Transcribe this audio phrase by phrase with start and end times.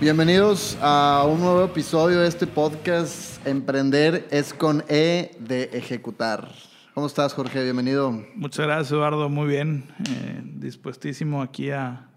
[0.00, 6.52] Bienvenidos a un nuevo episodio de este podcast Emprender es con E de ejecutar.
[6.94, 7.64] ¿Cómo estás, Jorge?
[7.64, 8.12] Bienvenido.
[8.36, 9.28] Muchas gracias, Eduardo.
[9.28, 9.92] Muy bien.
[10.08, 12.08] Eh, dispuestísimo aquí a,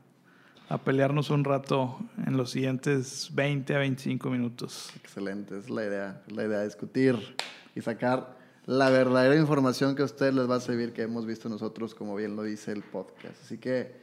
[0.69, 4.91] a, pelearnos un rato en los siguientes 20 a 25 minutos.
[4.95, 6.21] Excelente, es la idea.
[6.27, 7.35] Es la idea, discutir
[7.73, 8.37] y sacar
[8.67, 12.15] la verdadera información que a ustedes les va a servir, que hemos visto nosotros, como
[12.15, 13.43] bien lo dice el podcast.
[13.43, 14.00] Así que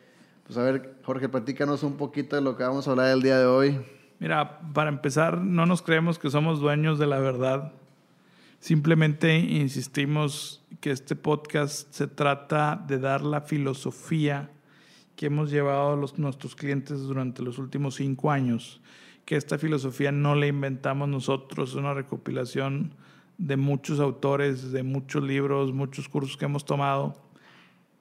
[0.49, 3.39] pues a ver, Jorge, platícanos un poquito de lo que vamos a hablar el día
[3.39, 3.79] de hoy.
[4.19, 7.75] Mira, para empezar, no nos creemos que somos dueños de la verdad.
[8.59, 14.51] Simplemente insistimos que este podcast se trata de dar la filosofía
[15.17, 18.81] que hemos llevado a los, nuestros clientes durante los últimos cinco años.
[19.27, 22.95] Que esta filosofía no la inventamos nosotros, es una recopilación
[23.37, 27.28] de muchos autores, de muchos libros, muchos cursos que hemos tomado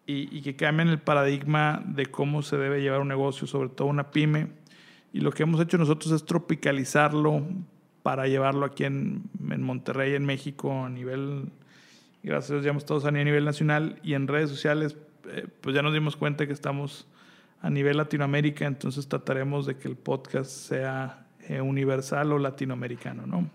[0.09, 4.09] y, que cambien el paradigma de cómo se debe llevar un negocio, sobre todo una
[4.09, 4.47] pyme.
[5.11, 7.45] Y lo que hemos hecho nosotros es tropicalizarlo
[8.03, 11.49] para llevarlo aquí en, en Monterrey, en México, a nivel,
[12.23, 14.95] gracias a Dios, ya hemos todos a nivel nacional y en redes sociales,
[15.29, 17.05] eh, pues ya nos dimos cuenta que estamos
[17.61, 23.49] a nivel Latinoamérica, entonces trataremos de que el podcast sea eh, universal o latinoamericano, ¿no?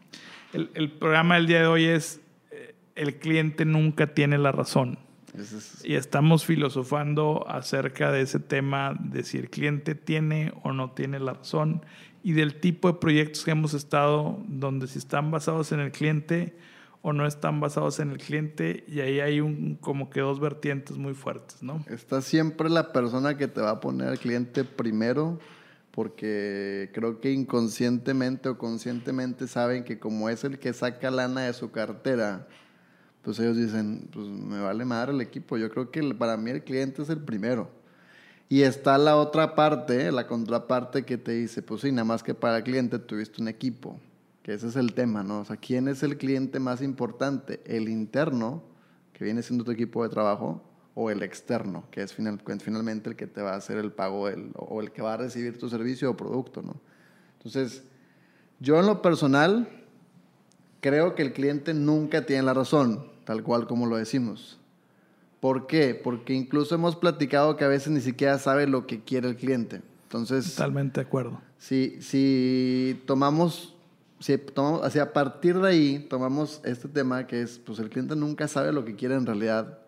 [0.52, 4.98] El, el, programa del día de hoy es eh, El cliente nunca tiene la razón.
[5.84, 11.18] Y estamos filosofando acerca de ese tema de si el cliente tiene o no tiene
[11.20, 11.84] la razón
[12.22, 16.56] y del tipo de proyectos que hemos estado donde si están basados en el cliente
[17.00, 20.96] o no están basados en el cliente y ahí hay un como que dos vertientes
[20.98, 21.84] muy fuertes, ¿no?
[21.88, 25.40] Está siempre la persona que te va a poner al cliente primero
[25.90, 31.52] porque creo que inconscientemente o conscientemente saben que como es el que saca lana de
[31.52, 32.46] su cartera,
[33.22, 35.56] pues ellos dicen, pues me vale madre el equipo.
[35.56, 37.70] Yo creo que para mí el cliente es el primero.
[38.48, 42.34] Y está la otra parte, la contraparte que te dice, pues sí, nada más que
[42.34, 43.98] para el cliente tuviste un equipo,
[44.42, 45.40] que ese es el tema, ¿no?
[45.40, 47.62] O sea, ¿quién es el cliente más importante?
[47.64, 48.62] ¿El interno,
[49.14, 50.62] que viene siendo tu equipo de trabajo,
[50.94, 54.28] o el externo, que es final, finalmente el que te va a hacer el pago
[54.28, 56.74] el, o el que va a recibir tu servicio o producto, ¿no?
[57.38, 57.84] Entonces,
[58.60, 59.66] yo en lo personal
[60.82, 64.58] creo que el cliente nunca tiene la razón tal cual como lo decimos.
[65.40, 65.94] ¿Por qué?
[65.94, 69.82] Porque incluso hemos platicado que a veces ni siquiera sabe lo que quiere el cliente.
[70.04, 71.40] Entonces, totalmente de acuerdo.
[71.58, 73.74] Si, si tomamos,
[74.20, 78.14] si tomamos, hacia a partir de ahí tomamos este tema que es, pues el cliente
[78.14, 79.80] nunca sabe lo que quiere en realidad.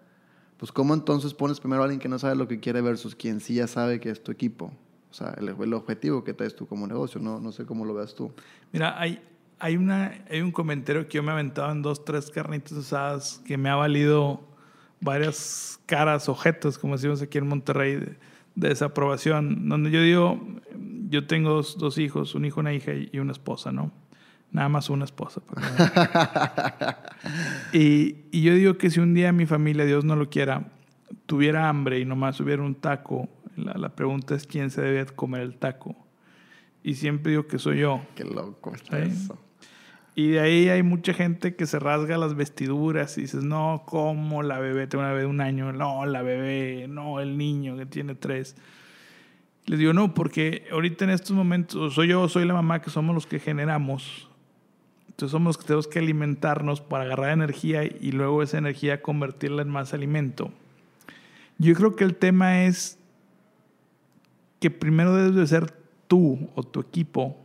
[0.57, 3.41] Pues cómo entonces pones primero a alguien que no sabe lo que quiere versus quien
[3.41, 4.73] sí ya sabe que es tu equipo.
[5.11, 7.95] O sea, el, el objetivo que traes tú como negocio, no, no sé cómo lo
[7.95, 8.33] veas tú.
[8.73, 9.23] Mira, hay,
[9.65, 13.41] hay, una, hay un comentario que yo me he aventado en dos, tres carnitas usadas
[13.47, 14.47] que me ha valido
[15.01, 18.19] varias caras, objetos, como decimos aquí en Monterrey, de,
[18.57, 19.71] desaprobación.
[19.71, 20.47] Donde yo digo,
[21.09, 23.91] yo tengo dos, hijos, un hijo, una hija y una esposa, ¿no?
[24.53, 25.41] Nada más una esposa.
[27.73, 30.73] y, y yo digo que si un día mi familia, Dios no lo quiera,
[31.25, 35.41] tuviera hambre y nomás hubiera un taco, la, la pregunta es quién se debe comer
[35.41, 35.97] el taco.
[36.83, 38.03] Y siempre digo que soy yo.
[38.15, 39.39] Qué loco está eso.
[40.17, 44.45] Y de ahí hay mucha gente que se rasga las vestiduras y dices, no, ¿cómo
[44.45, 45.73] la bebé tiene una bebé de un año?
[45.73, 48.55] No, la bebé, no, el niño que tiene tres.
[49.67, 53.15] Les digo, no, porque ahorita en estos momentos, soy yo, soy la mamá, que somos
[53.15, 54.31] los que generamos.
[55.09, 59.63] Entonces somos los que tenemos que alimentarnos para agarrar energía y luego esa energía convertirla
[59.63, 60.53] en más alimento.
[61.59, 62.99] Yo creo que el tema es
[64.61, 65.73] que primero debes de ser
[66.09, 67.37] tú o tu equipo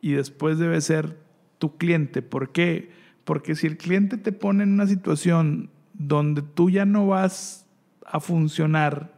[0.00, 1.27] y después debe ser
[1.58, 2.22] tu cliente.
[2.22, 2.90] ¿Por qué?
[3.24, 7.66] Porque si el cliente te pone en una situación donde tú ya no vas
[8.06, 9.12] a funcionar,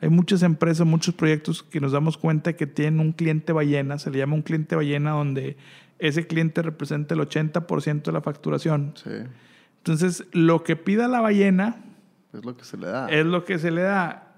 [0.00, 4.10] hay muchas empresas, muchos proyectos que nos damos cuenta que tienen un cliente ballena, se
[4.10, 5.56] le llama un cliente ballena donde
[6.00, 8.94] ese cliente representa el 80% de la facturación.
[8.96, 9.10] Sí.
[9.78, 11.76] Entonces, lo que pida la ballena...
[12.32, 13.08] Es lo que se le da.
[13.08, 14.32] Es lo que se le da.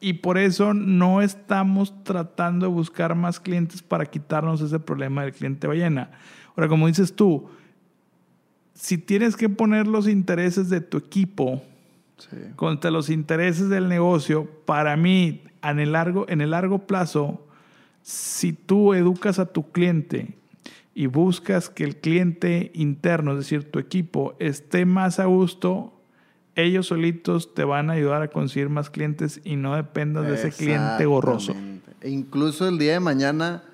[0.00, 5.32] Y por eso no estamos tratando de buscar más clientes para quitarnos ese problema del
[5.32, 6.10] cliente ballena.
[6.56, 7.48] Ahora, como dices tú,
[8.74, 11.62] si tienes que poner los intereses de tu equipo
[12.56, 17.46] contra los intereses del negocio, para mí, en el, largo, en el largo plazo,
[18.02, 20.36] si tú educas a tu cliente
[20.94, 25.92] y buscas que el cliente interno, es decir, tu equipo, esté más a gusto,
[26.54, 30.50] ellos solitos te van a ayudar a conseguir más clientes y no dependas de ese
[30.52, 31.54] cliente gorroso.
[32.00, 33.64] E incluso el día de mañana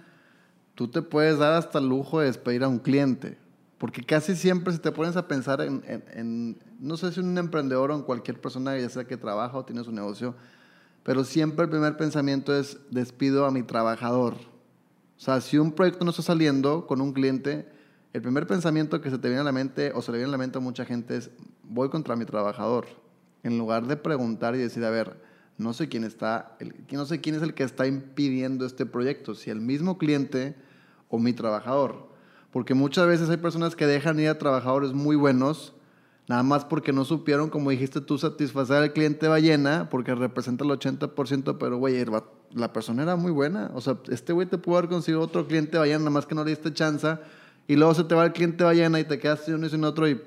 [0.80, 3.36] tú te puedes dar hasta el lujo de despedir a un cliente.
[3.76, 7.96] Porque casi siempre si te pones a pensar en, no sé si un emprendedor o
[7.96, 10.34] en cualquier persona, ya sea que trabaja o tiene su negocio,
[11.02, 14.36] pero siempre el primer pensamiento es despido a mi trabajador.
[15.18, 17.68] O sea, si un proyecto no está saliendo con un cliente,
[18.14, 20.32] el primer pensamiento que se te viene a la mente o se le viene a
[20.32, 21.30] la mente a mucha gente es,
[21.62, 22.86] voy contra mi trabajador.
[23.42, 25.20] En lugar de preguntar y decir, a ver,
[25.58, 29.34] no sé quién está, el, no sé quién es el que está impidiendo este proyecto,
[29.34, 30.56] si el mismo cliente
[31.10, 32.08] o mi trabajador.
[32.50, 35.74] Porque muchas veces hay personas que dejan ir a trabajadores muy buenos,
[36.26, 40.70] nada más porque no supieron, como dijiste tú, satisfacer al cliente ballena, porque representa el
[40.70, 42.04] 80%, pero güey,
[42.52, 43.70] la persona era muy buena.
[43.74, 46.44] O sea, este güey te pudo haber conseguido otro cliente ballena, nada más que no
[46.44, 47.18] le diste chance,
[47.68, 50.08] y luego se te va el cliente ballena y te quedas uno y sin otro,
[50.08, 50.20] y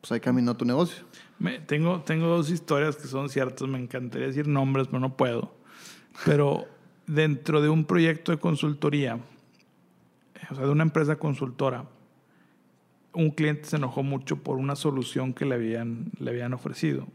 [0.00, 1.04] pues ahí caminó tu negocio.
[1.38, 5.52] Me, tengo, tengo dos historias que son ciertas, me encantaría decir nombres, pero no puedo.
[6.24, 6.64] Pero
[7.06, 9.20] dentro de un proyecto de consultoría,
[10.50, 11.84] o sea, de una empresa consultora,
[13.12, 17.06] un cliente se enojó mucho por una solución que le habían, le habían ofrecido.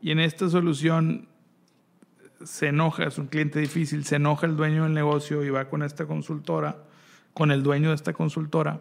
[0.00, 1.28] Y en esta solución
[2.44, 5.82] se enoja, es un cliente difícil, se enoja el dueño del negocio y va con
[5.82, 6.76] esta consultora,
[7.32, 8.80] con el dueño de esta consultora.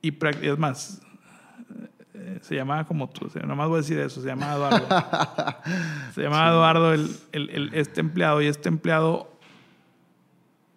[0.00, 0.12] Y
[0.42, 1.00] es más,
[2.14, 5.56] eh, se llamaba como tú, nomás voy a decir eso, se llamaba Eduardo.
[6.14, 9.31] se llamaba Eduardo el, el, este empleado y este empleado,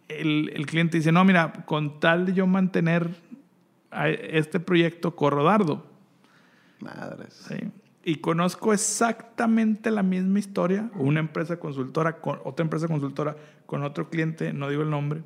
[0.07, 3.09] el, el, cliente dice, no, mira, con tal de yo mantener
[3.91, 5.85] este proyecto, corro dardo.
[6.79, 7.45] Madres.
[7.47, 7.55] Sí.
[8.03, 13.35] Y conozco exactamente la misma historia, una empresa consultora, con, otra empresa consultora
[13.65, 15.23] con otro cliente, no digo el nombre,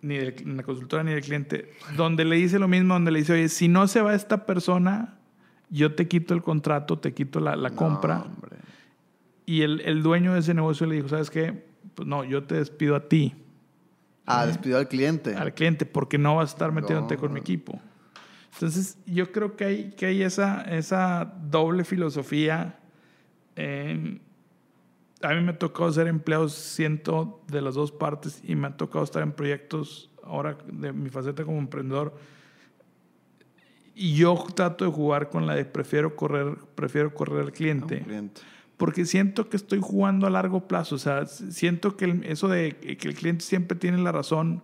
[0.00, 3.32] ni de la consultora ni del cliente, donde le dice lo mismo, donde le dice,
[3.32, 5.18] oye, si no se va esta persona,
[5.68, 8.24] yo te quito el contrato, te quito la, la compra.
[9.44, 11.64] Y el, el, dueño de ese negocio le dijo, ¿sabes qué?
[11.96, 13.34] Pues no, yo te despido a ti.
[14.30, 15.34] Ah, despido al cliente.
[15.34, 17.80] Al cliente, porque no vas a estar metiéndote con mi equipo.
[18.52, 22.78] Entonces, yo creo que hay, que hay esa, esa doble filosofía.
[23.56, 24.20] a mí
[25.42, 29.22] me ha tocado ser empleado, siento, de las dos partes y me ha tocado estar
[29.22, 32.14] en proyectos ahora de mi faceta como emprendedor
[34.00, 38.02] y yo trato de jugar con la de prefiero correr, prefiero correr al cliente.
[38.80, 40.94] Porque siento que estoy jugando a largo plazo.
[40.94, 44.62] O sea, siento que eso de que el cliente siempre tiene la razón.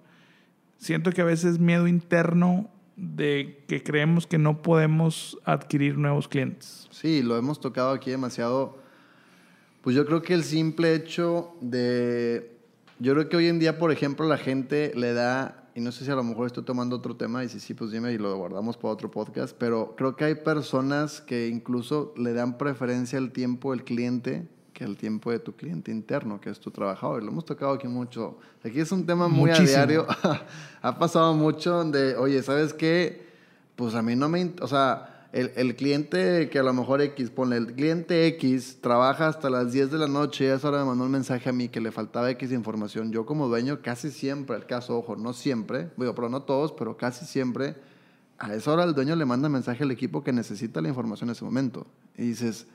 [0.79, 6.29] Siento que a veces es miedo interno de que creemos que no podemos adquirir nuevos
[6.29, 6.89] clientes.
[6.91, 8.79] Sí, lo hemos tocado aquí demasiado.
[9.83, 12.56] Pues yo creo que el simple hecho de...
[12.99, 16.07] Yo creo que hoy en día, por ejemplo, la gente le da y no sé
[16.07, 18.35] si a lo mejor estoy tomando otro tema, y si sí, pues dime y lo
[18.35, 23.31] guardamos para otro podcast, pero creo que hay personas que incluso le dan preferencia al
[23.31, 27.23] tiempo del cliente que al tiempo de tu cliente interno, que es tu trabajador.
[27.23, 28.39] Lo hemos tocado aquí mucho.
[28.63, 30.07] Aquí es un tema muy a diario.
[30.83, 33.27] ha pasado mucho donde, oye, ¿sabes qué?
[33.75, 34.53] Pues a mí no me...
[34.61, 39.29] O sea, el, el, cliente que a lo mejor X, pone el cliente X trabaja
[39.29, 41.53] hasta las 10 de la noche y a esa hora me mandó un mensaje a
[41.53, 43.13] mí que le faltaba X información.
[43.13, 46.97] Yo como dueño casi siempre, el caso, ojo, no siempre, digo, pero no todos, pero
[46.97, 47.77] casi siempre,
[48.39, 51.33] a esa hora el dueño le manda mensaje al equipo que necesita la información en
[51.33, 51.87] ese momento.
[52.17, 52.67] Y dices,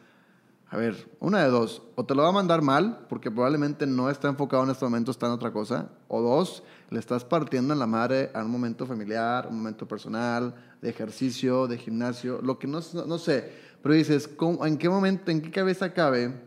[0.73, 4.09] a ver, una de dos, o te lo va a mandar mal, porque probablemente no
[4.09, 7.79] está enfocado en este momento, está en otra cosa, o dos, le estás partiendo en
[7.79, 12.67] la madre a un momento familiar, un momento personal, de ejercicio, de gimnasio, lo que
[12.67, 13.51] no, no sé,
[13.83, 14.29] pero dices,
[14.63, 16.39] ¿en qué momento, en qué cabeza cabe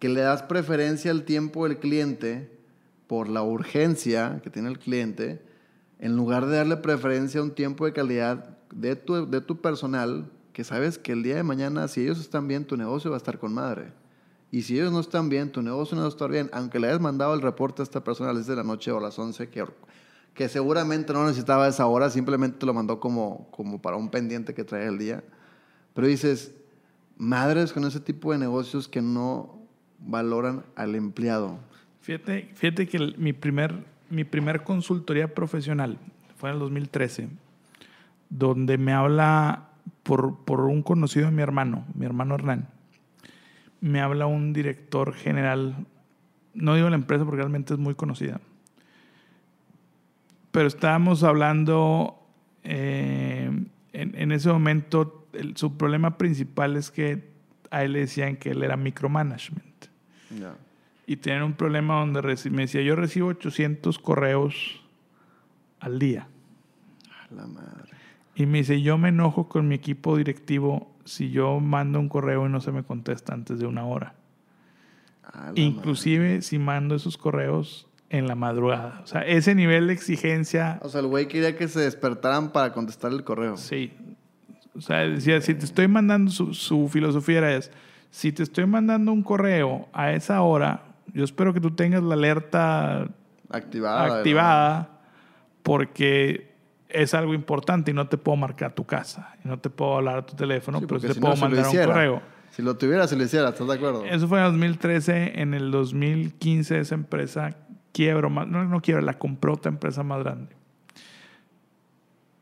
[0.00, 2.58] que le das preferencia al tiempo del cliente
[3.06, 5.40] por la urgencia que tiene el cliente,
[6.00, 10.28] en lugar de darle preferencia a un tiempo de calidad de tu, de tu personal,
[10.52, 13.18] que sabes que el día de mañana, si ellos están bien, tu negocio va a
[13.18, 13.92] estar con madre.
[14.50, 16.88] Y si ellos no están bien, tu negocio no va a estar bien, aunque le
[16.88, 19.18] hayas mandado el reporte a esta persona a las de la noche o a las
[19.18, 19.64] 11, que,
[20.34, 24.52] que seguramente no necesitaba esa hora, simplemente te lo mandó como, como para un pendiente
[24.52, 25.24] que trae el día.
[25.94, 26.54] Pero dices,
[27.16, 29.58] madres con ese tipo de negocios que no
[29.98, 31.58] valoran al empleado.
[32.02, 35.98] Fíjate, fíjate que mi, primer, mi primer consultoría profesional
[36.36, 37.28] fue en el 2013,
[38.28, 39.71] donde me habla
[40.02, 42.68] por, por un conocido de mi hermano, mi hermano Hernán
[43.82, 45.86] me habla un director general,
[46.54, 48.40] no digo la empresa porque realmente es muy conocida,
[50.52, 52.24] pero estábamos hablando
[52.62, 53.50] eh,
[53.92, 57.32] en, ese momento, su problema principal es que
[57.70, 59.86] a él le decían que él era micromanagement.
[61.06, 64.80] Y tenían un problema donde me decía, yo recibo 800 correos
[65.80, 66.28] al día.
[67.30, 67.91] la madre.
[68.34, 72.46] Y me dice, yo me enojo con mi equipo directivo si yo mando un correo
[72.46, 74.14] y no se me contesta antes de una hora.
[75.54, 79.00] Inclusive si mando esos correos en la madrugada.
[79.02, 80.78] O sea, ese nivel de exigencia...
[80.82, 83.56] O sea, el güey quería que se despertaran para contestar el correo.
[83.56, 83.92] Sí.
[84.74, 87.70] O sea, decía, si te estoy mandando, su, su filosofía era es,
[88.10, 90.82] si te estoy mandando un correo a esa hora,
[91.14, 93.08] yo espero que tú tengas la alerta
[93.50, 94.18] activada.
[94.18, 95.00] activada
[95.62, 96.51] porque
[96.92, 100.18] es algo importante y no te puedo marcar tu casa y no te puedo hablar
[100.18, 102.22] a tu teléfono, Sí, pero te si puedo no, mandar un correo.
[102.50, 104.04] Si lo tuviera, se lo hiciera, ¿estás de acuerdo?
[104.04, 105.40] Eso fue en 2013.
[105.40, 107.56] En el 2015 esa empresa
[107.92, 110.54] quiebra, más- no, no quiebra, la compró otra empresa más grande.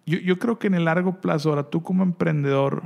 [0.07, 2.83] Yo, yo creo que en el largo plazo, ahora tú como emprendedor,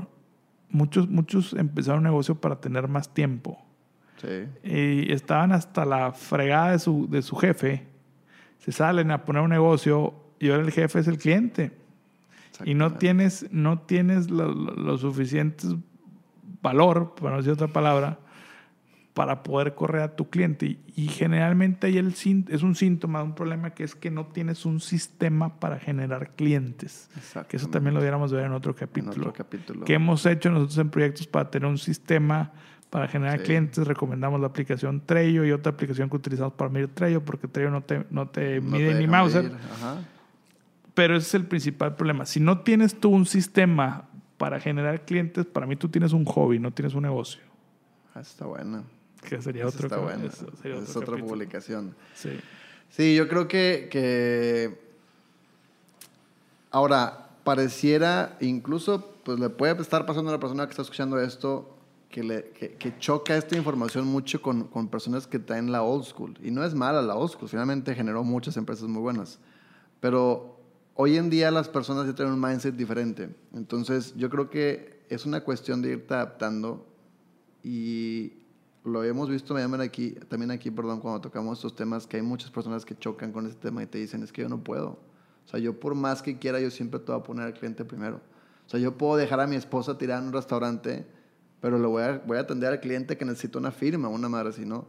[0.68, 3.58] muchos, muchos empezaron un negocio para tener más tiempo.
[4.20, 4.44] Sí.
[4.62, 7.86] Y estaban hasta la fregada de su, de su jefe.
[8.58, 10.14] Se salen a poner un negocio
[10.46, 11.72] y ahora el jefe es el cliente.
[12.64, 15.66] Y no tienes, no tienes lo, lo- lo suficiente
[16.62, 18.18] valor, para no decir otra palabra,
[19.12, 20.66] para poder correr a tu cliente.
[20.66, 22.14] Y, y generalmente ahí el,
[22.48, 26.30] es un síntoma de un problema que es que no tienes un sistema para generar
[26.36, 27.10] clientes.
[27.48, 29.12] Que eso también lo diéramos ver en otro En capítulo.
[29.12, 29.84] otro capítulo.
[29.84, 32.52] ¿Qué hemos hecho nosotros en proyectos para tener un sistema
[32.90, 33.44] para generar Sí.
[33.46, 33.86] clientes?
[33.86, 37.82] Recomendamos la aplicación Trello y otra aplicación que utilizamos para medir Trello, porque Trello no
[37.82, 39.44] te, no te No mide te ni Mauser.
[39.44, 39.98] medir, Ajá.
[40.94, 42.24] Pero ese es el principal problema.
[42.26, 44.08] Si no tienes tú un sistema
[44.38, 47.42] para generar clientes, para mí tú tienes un hobby, no tienes un negocio.
[48.14, 48.84] Ah, está buena.
[49.28, 50.24] Que sería Esa otro está buena.
[50.26, 51.28] eso sería es otro otra capítulo.
[51.28, 51.94] publicación.
[52.14, 52.30] Sí.
[52.90, 54.78] Sí, yo creo que, que
[56.70, 61.76] ahora pareciera, incluso, pues le puede estar pasando a la persona que está escuchando esto,
[62.08, 66.04] que, le, que, que choca esta información mucho con, con personas que traen la old
[66.04, 66.38] school.
[66.42, 69.40] Y no es mala la old school, finalmente generó muchas empresas muy buenas.
[70.00, 70.53] Pero
[70.94, 73.34] hoy en día las personas ya tienen un mindset diferente.
[73.52, 76.86] Entonces yo creo que es una cuestión de irte adaptando
[77.62, 78.32] y
[78.84, 82.50] lo hemos visto también aquí, también aquí, perdón, cuando tocamos estos temas, que hay muchas
[82.50, 84.98] personas que chocan con este tema y te dicen, es que yo no puedo.
[85.44, 87.84] O sea, yo por más que quiera, yo siempre te voy a poner al cliente
[87.84, 88.20] primero.
[88.66, 91.06] O sea, yo puedo dejar a mi esposa tirada en un restaurante,
[91.60, 94.50] pero le voy a, voy a atender al cliente que necesita una firma, una madre
[94.50, 94.86] así, ¿no?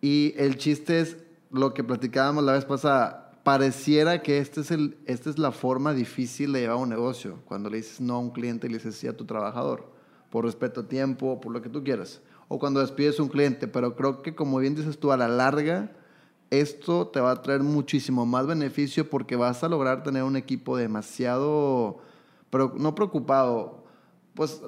[0.00, 1.16] Y el chiste es
[1.50, 3.23] lo que platicábamos la vez pasada.
[3.44, 7.40] Pareciera que este es el, esta es la forma difícil de llevar un negocio.
[7.44, 9.92] Cuando le dices no a un cliente y le dices sí a tu trabajador.
[10.30, 12.22] Por respeto a tiempo, por lo que tú quieras.
[12.48, 13.68] O cuando despides a un cliente.
[13.68, 15.92] Pero creo que, como bien dices tú, a la larga,
[16.50, 20.76] esto te va a traer muchísimo más beneficio porque vas a lograr tener un equipo
[20.76, 21.98] demasiado,
[22.50, 23.84] pero no preocupado,
[24.34, 24.62] pues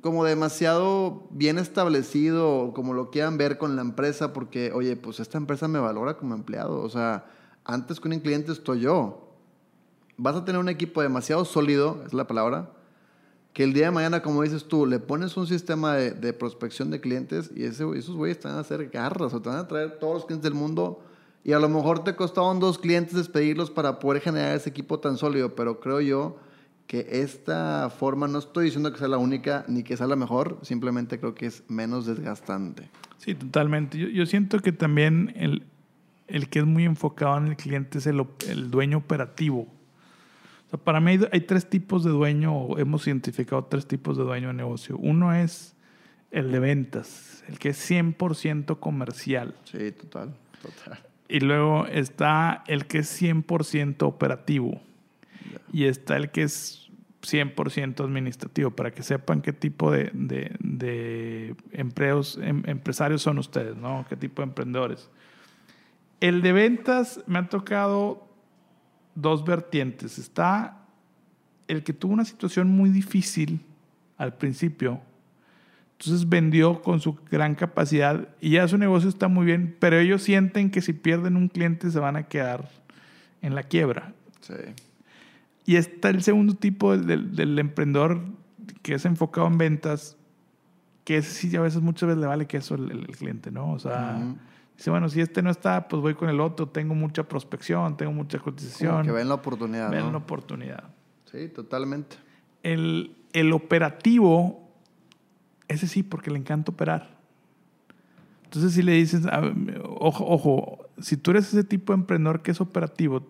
[0.00, 5.38] como demasiado bien establecido, como lo quieran ver con la empresa, porque, oye, pues esta
[5.38, 6.80] empresa me valora como empleado.
[6.80, 7.26] O sea,
[7.68, 9.28] antes que un cliente estoy yo.
[10.16, 12.72] Vas a tener un equipo demasiado sólido, es la palabra,
[13.52, 16.90] que el día de mañana, como dices tú, le pones un sistema de, de prospección
[16.90, 19.68] de clientes y ese, esos güeyes te van a hacer garras o te van a
[19.68, 21.02] traer todos los clientes del mundo
[21.44, 25.18] y a lo mejor te costaron dos clientes despedirlos para poder generar ese equipo tan
[25.18, 26.36] sólido, pero creo yo
[26.86, 30.58] que esta forma, no estoy diciendo que sea la única ni que sea la mejor,
[30.62, 32.88] simplemente creo que es menos desgastante.
[33.18, 33.98] Sí, totalmente.
[33.98, 35.64] Yo, yo siento que también el,
[36.28, 38.24] el que es muy enfocado en el cliente es el,
[38.70, 39.62] dueño operativo.
[40.66, 44.24] O sea, para mí hay, hay tres tipos de dueño, hemos identificado tres tipos de
[44.24, 44.96] dueño de negocio.
[44.98, 45.74] Uno es
[46.30, 49.54] el de ventas, el que es 100% comercial.
[49.64, 51.00] Sí, total, total.
[51.28, 54.80] Y luego está el que es 100% operativo.
[55.72, 56.90] Y está el que es
[57.22, 63.76] 100% administrativo, para que sepan qué tipo de, de- de empleos, em- empresarios son ustedes,
[63.76, 64.04] ¿no?
[64.08, 65.10] ¿Qué tipo de emprendedores?
[66.20, 68.26] El de ventas me ha tocado
[69.14, 70.18] dos vertientes.
[70.18, 70.78] Está
[71.68, 73.60] el que tuvo una situación muy difícil
[74.16, 75.00] al principio.
[75.98, 80.22] Entonces vendió con su gran capacidad y ya su negocio está muy bien, pero ellos
[80.22, 82.68] sienten que si pierden un cliente se van a quedar
[83.42, 84.12] en la quiebra.
[84.40, 84.54] Sí,
[85.66, 88.20] Y está el segundo tipo del, del- del emprendedor
[88.82, 90.16] que es enfocado en ventas,
[91.04, 93.72] que ese sí a veces muchas veces le vale queso el, el- el cliente, ¿no?
[93.72, 94.18] O sea.
[94.78, 98.12] Dice, bueno, si este no está, pues voy con el otro, tengo mucha prospección, tengo
[98.12, 100.12] mucha Como cotización, que ven la oportunidad, ven ¿no?
[100.12, 100.84] la oportunidad.
[101.24, 102.16] Sí, totalmente.
[102.62, 104.70] El, el operativo,
[105.66, 107.18] ese sí, porque le encanta operar.
[108.44, 109.26] Entonces, si le dices,
[109.84, 113.26] ojo, ojo, si tú eres ese tipo de emprendedor que es operativo,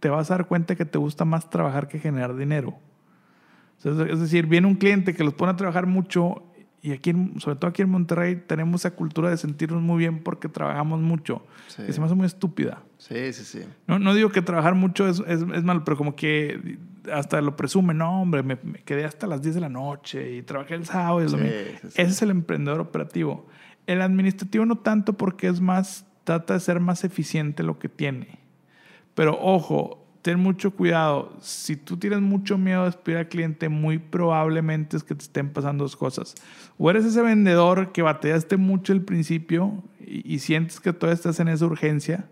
[0.00, 2.78] te vas a dar cuenta que te gusta más trabajar que generar dinero.
[3.84, 6.44] Es decir, viene un cliente que los pone a trabajar mucho
[6.88, 10.48] y aquí, sobre todo aquí en Monterrey, tenemos esa cultura de sentirnos muy bien porque
[10.48, 11.82] trabajamos mucho, Sí.
[11.84, 12.82] que se me hace muy estúpida.
[12.98, 13.60] Sí, sí, sí.
[13.86, 16.78] No, no digo que trabajar mucho es, es, es malo, pero como que
[17.12, 17.92] hasta lo presume.
[17.94, 21.20] No, hombre, me, me quedé hasta las 10 de la noche y trabajé el sábado
[21.20, 21.50] y el domingo.
[21.82, 22.02] sí, sí.
[22.02, 23.46] Ese es el emprendedor operativo.
[23.86, 28.38] El administrativo no tanto porque es más, trata de ser más eficiente lo que tiene.
[29.14, 31.36] Pero ojo, ten mucho cuidado.
[31.40, 35.50] Si tú tienes mucho miedo de despedir al cliente, muy probablemente es que te estén
[35.50, 36.34] pasando dos cosas.
[36.78, 41.38] O eres ese vendedor que batallaste mucho al principio y, y sientes que todavía estás
[41.38, 42.24] en esa urgencia.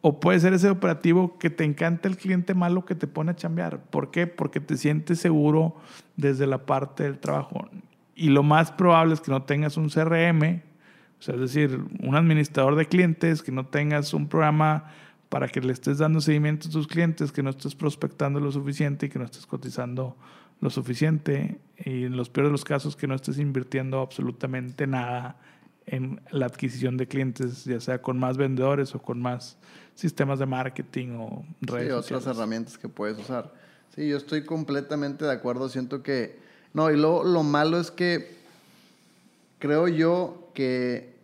[0.00, 3.36] O puede ser ese operativo que te encanta el cliente malo que te pone a
[3.36, 3.82] chambear.
[3.90, 4.26] ¿Por qué?
[4.26, 5.76] Porque te sientes seguro
[6.16, 7.68] desde la parte del trabajo.
[8.14, 10.62] Y lo más probable es que no tengas un CRM,
[11.18, 14.86] o sea, es decir, un administrador de clientes, que no tengas un programa
[15.30, 19.06] para que le estés dando seguimiento a tus clientes, que no estés prospectando lo suficiente
[19.06, 20.16] y que no estés cotizando
[20.60, 21.60] lo suficiente.
[21.78, 25.36] Y en los peores de los casos, que no estés invirtiendo absolutamente nada
[25.86, 29.56] en la adquisición de clientes, ya sea con más vendedores o con más
[29.94, 33.52] sistemas de marketing o redes sí, otras herramientas que puedes usar.
[33.94, 35.68] Sí, yo estoy completamente de acuerdo.
[35.68, 36.38] Siento que.
[36.74, 38.36] No, y lo, lo malo es que
[39.60, 41.19] creo yo que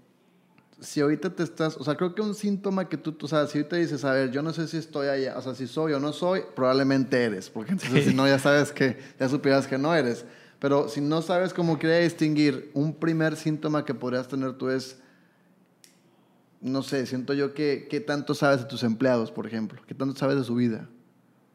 [0.80, 3.58] si ahorita te estás, o sea, creo que un síntoma que tú, o sea, si
[3.58, 6.00] ahorita dices, a ver, yo no sé si estoy allá, o sea, si soy o
[6.00, 9.94] no soy, probablemente eres, porque entonces si no, ya sabes que, ya supieras que no
[9.94, 10.24] eres.
[10.58, 14.98] Pero si no sabes cómo quería distinguir, un primer síntoma que podrías tener tú es,
[16.60, 19.80] no sé, siento yo que, ¿qué tanto sabes de tus empleados, por ejemplo?
[19.86, 20.88] ¿Qué tanto sabes de su vida?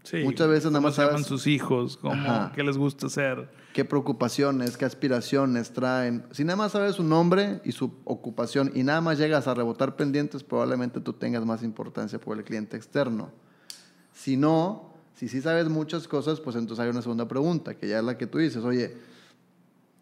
[0.03, 1.25] Sí, Muchas veces nada más sabes...
[1.25, 1.98] sus hijos?
[1.98, 3.50] Cómo, ¿Qué les gusta hacer?
[3.74, 6.25] ¿Qué preocupaciones, qué aspiraciones traen?
[6.31, 9.96] Si nada más sabes su nombre y su ocupación y nada más llegas a rebotar
[9.96, 13.31] pendientes, probablemente tú tengas más importancia por el cliente externo.
[14.12, 18.00] Si no, si sí sabes muchas cosas, pues entonces hay una segunda pregunta, que ya
[18.00, 18.98] es la que tú dices, oye,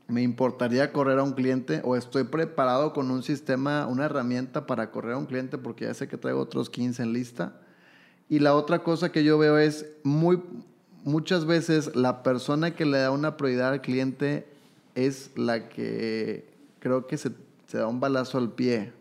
[0.08, 4.92] ¿me importaría correr a un cliente o estoy preparado con un sistema, una herramienta para
[4.92, 7.62] correr a un cliente porque ya sé que traigo otros 15 en lista?
[8.30, 10.42] Y la otra cosa que yo veo es muy
[11.04, 14.48] muchas veces la persona que le da una prioridad al cliente
[14.96, 16.46] es la que
[16.80, 17.32] creo que se,
[17.68, 18.94] se da un balazo al pie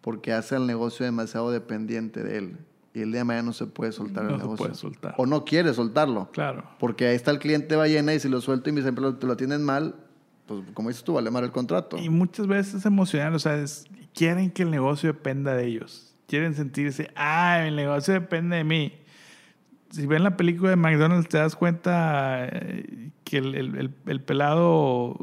[0.00, 2.56] porque hace el negocio demasiado dependiente de él
[2.92, 4.56] y el día de mañana no se puede soltar el negocio.
[4.56, 5.14] Puede soltar.
[5.16, 6.28] O no quiere soltarlo.
[6.32, 6.64] Claro.
[6.78, 9.34] Porque ahí está el cliente ballena y si lo suelto y mis empleados te lo
[9.34, 9.94] atienden mal,
[10.46, 11.98] pues como dices tú, vale mal el contrato.
[11.98, 13.64] Y muchas veces es emocional, o sea,
[14.12, 16.09] quieren que el negocio dependa de ellos.
[16.30, 18.92] Quieren sentirse, ah, el negocio depende de mí.
[19.90, 25.16] Si ven la película de McDonald's, te das cuenta eh, que el, el, el, pelado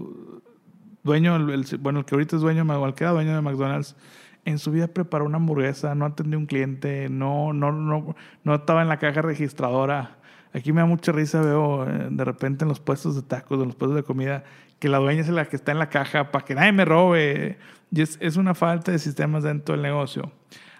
[1.04, 1.40] dueño,
[1.80, 3.96] bueno, el que ahorita es dueño, o el que era dueño de McDonald's,
[4.44, 8.82] en su vida preparó una hamburguesa, no atendió un cliente, no, no, no, no estaba
[8.82, 10.18] en la caja registradora.
[10.52, 13.68] Aquí me da mucha risa, veo eh, de repente en los puestos de tacos, en
[13.68, 14.44] los puestos de comida,
[14.78, 17.58] que la dueña es la que está en la caja para que nadie me robe.
[17.92, 20.34] Y es, es una falta de sistemas dentro del negocio.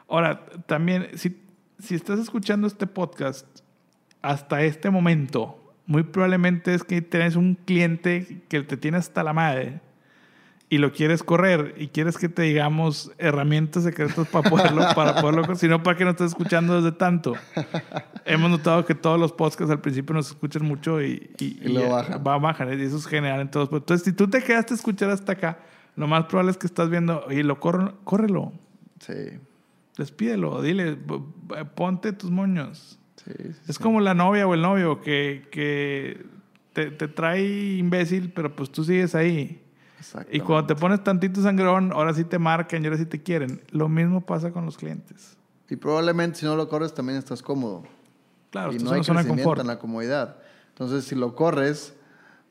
[0.08, 1.42] Ahora, también, si,
[1.80, 3.46] si estás escuchando este podcast
[4.22, 9.34] hasta este momento, muy probablemente es que tienes un cliente que te tiene hasta la
[9.34, 9.82] madre
[10.70, 15.56] y lo quieres correr y quieres que te digamos herramientas secretas para poderlo, para poderlo,
[15.56, 17.36] si no, para que no estés escuchando desde tanto.
[18.26, 22.22] Hemos notado que todos los podcasts al principio nos escuchan mucho y, y, lo bajan.
[22.26, 23.70] va a bajar y eso es general en todos.
[23.72, 25.60] Entonces, si tú te quedaste a escuchar hasta acá,
[25.96, 28.52] lo más probable es que estás viendo, y lo corre, córrelo.
[29.00, 29.40] Sí.
[29.98, 30.98] Despídelo, dile,
[31.76, 33.00] ponte tus moños.
[33.24, 33.32] Sí,
[33.68, 36.26] es como la novia o el novio que, que
[36.74, 39.64] te, te trae imbécil, pero pues tú sigues ahí
[40.32, 43.62] y cuando te pones tantito sangrón, ahora sí te marcan y ahora sí te quieren.
[43.72, 45.38] Lo mismo pasa con los clientes.
[45.70, 47.84] Y probablemente si no lo corres también estás cómodo.
[48.52, 50.38] Claro, y no hay crecimiento en la comodidad.
[50.70, 51.94] Entonces, si lo corres,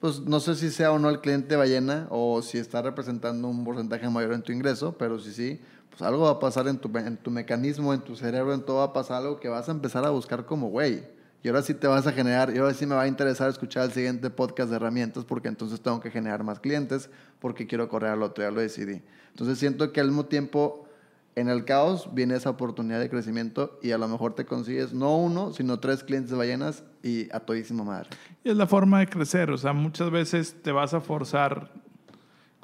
[0.01, 3.65] pues no sé si sea o no el cliente ballena o si está representando un
[3.65, 5.61] porcentaje mayor en tu ingreso, pero si sí,
[5.97, 8.79] pues algo va a pasar en tu, en tu mecanismo, en tu cerebro, en todo
[8.79, 11.05] va a pasar algo que vas a empezar a buscar como, güey,
[11.43, 13.85] y ahora sí te vas a generar, y ahora sí me va a interesar escuchar
[13.85, 18.11] el siguiente podcast de herramientas porque entonces tengo que generar más clientes porque quiero correr
[18.11, 19.01] al otro, ya lo decidí.
[19.31, 20.87] Entonces siento que al mismo tiempo
[21.35, 25.17] en el caos viene esa oportunidad de crecimiento y a lo mejor te consigues no
[25.17, 28.11] uno, sino tres clientes de ballenas y a todísima madre.
[28.43, 31.71] Y es la forma de crecer, o sea, muchas veces te vas a forzar,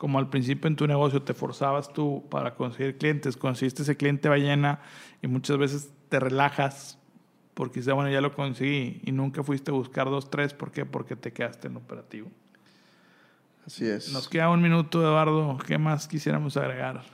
[0.03, 4.29] como al principio en tu negocio te forzabas tú para conseguir clientes, conseguiste ese cliente
[4.29, 4.81] ballena
[5.23, 6.99] y muchas veces te relajas
[7.55, 10.85] porque dice, bueno, ya lo conseguí y nunca fuiste a buscar dos, tres, ¿por qué?
[10.85, 12.29] Porque te quedaste en operativo.
[13.65, 14.13] Así es.
[14.13, 15.57] Nos queda un minuto, Eduardo.
[15.65, 17.05] ¿Qué más quisiéramos agregar?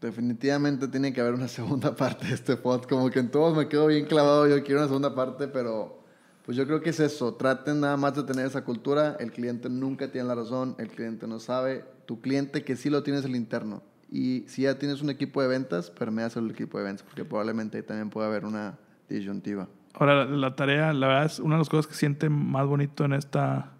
[0.00, 2.86] Definitivamente tiene que haber una segunda parte de este pod.
[2.86, 4.48] Como que en todos me quedo bien clavado.
[4.48, 6.02] Yo quiero una segunda parte, pero
[6.46, 7.34] pues yo creo que es eso.
[7.34, 9.16] Traten nada más de tener esa cultura.
[9.18, 10.76] El cliente nunca tiene la razón.
[10.78, 11.84] El cliente no sabe.
[12.06, 13.82] Tu cliente que sí lo tienes el interno.
[14.12, 17.78] Y si ya tienes un equipo de ventas, permeas el equipo de ventas, porque probablemente
[17.78, 18.78] ahí también puede haber una
[19.08, 19.68] disyuntiva.
[19.94, 23.14] Ahora, la, tarea, la verdad es una de las cosas que siente más bonito en
[23.14, 23.72] esta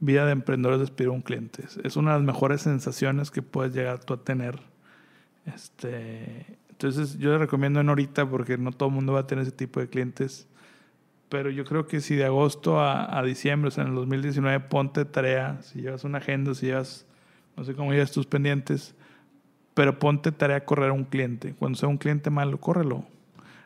[0.00, 1.64] vida de emprendedores despedir a un cliente.
[1.84, 4.58] Es una de las mejores sensaciones que puedes llegar tú a tener.
[5.44, 9.42] Este, entonces, yo le recomiendo en ahorita porque no todo el mundo va a tener
[9.42, 10.48] ese tipo de clientes.
[11.28, 14.60] Pero yo creo que si de agosto a, a diciembre, o sea, en el 2019,
[14.60, 17.06] ponte tarea, si llevas una agenda, si llevas,
[17.56, 18.94] no sé cómo llevas tus pendientes,
[19.78, 21.54] pero ponte tarea a correr a un cliente.
[21.56, 23.04] Cuando sea un cliente malo, córrelo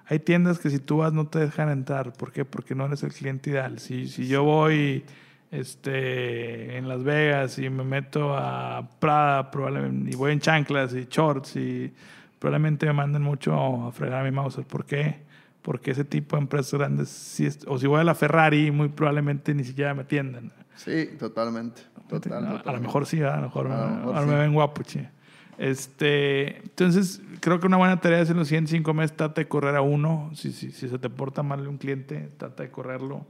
[0.04, 2.12] Hay tiendas que si tú vas no te dejan entrar.
[2.12, 2.44] ¿Por qué?
[2.44, 3.78] Porque no eres el cliente ideal.
[3.78, 5.04] Si, si yo voy
[5.50, 11.06] este, en Las Vegas y me meto a Prada probablemente, y voy en chanclas y
[11.08, 11.92] shorts y
[12.38, 14.60] probablemente me manden mucho a fregar a mi mouse.
[14.68, 15.31] ¿Por qué?
[15.62, 19.54] Porque ese tipo de empresas grandes, si o si voy a la Ferrari, muy probablemente
[19.54, 20.52] ni siquiera me atienden.
[20.76, 21.82] Sí, totalmente.
[22.08, 25.08] Total, a, lo mejor sí, a lo mejor, ahora me ven guapo, che.
[25.58, 29.76] Este, entonces, creo que una buena tarea es en los 105 meses, trata de correr
[29.76, 30.30] a uno.
[30.34, 33.26] Si, si, si se te porta mal un cliente, trata de correrlo.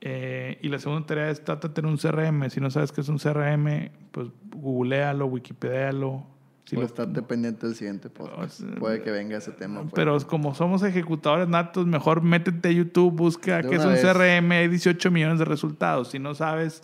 [0.00, 2.48] Eh, y la segunda tarea es trata de tener un CRM.
[2.50, 6.24] Si no sabes qué es un CRM, pues googlealo, wikipedialo.
[6.68, 8.60] Si pues lo, estar dependiente del siguiente podcast.
[8.60, 9.80] Pues, Puede que venga ese tema.
[9.80, 9.94] Pues.
[9.94, 14.68] Pero como somos ejecutadores natos, mejor métete a YouTube, busca qué es un CRM, hay
[14.68, 16.08] 18 millones de resultados.
[16.08, 16.82] Si no sabes,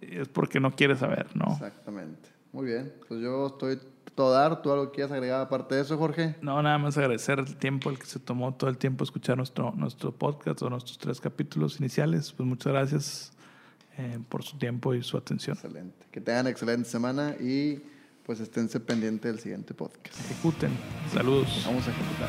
[0.00, 1.52] es porque no quieres saber, ¿no?
[1.52, 2.28] Exactamente.
[2.50, 2.92] Muy bien.
[3.06, 3.78] Pues yo estoy
[4.16, 4.62] todo dar.
[4.62, 6.34] ¿Tú algo quieres agregar aparte de eso, Jorge?
[6.42, 9.72] No, nada más agradecer el tiempo, el que se tomó todo el tiempo escuchar nuestro,
[9.76, 12.32] nuestro podcast o nuestros tres capítulos iniciales.
[12.32, 13.32] Pues muchas gracias
[13.96, 15.56] eh, por su tiempo y su atención.
[15.56, 16.04] Excelente.
[16.10, 17.80] Que tengan excelente semana y
[18.30, 20.16] pues esténse pendientes del siguiente podcast.
[20.20, 20.70] Ejecuten.
[21.12, 21.64] Saludos.
[21.66, 22.28] Vamos a ejecutar.